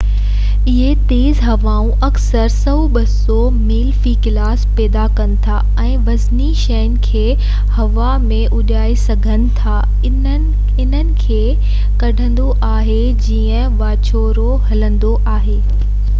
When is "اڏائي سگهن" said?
8.61-9.43